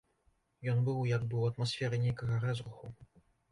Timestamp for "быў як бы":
0.87-1.31